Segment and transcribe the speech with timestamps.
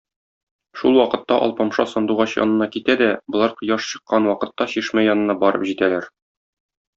[0.79, 6.11] Шул вакытта Алпамша Сандугач янына китә дә, болар кояш чыккан вакытта чишмә янына барып җитәләр.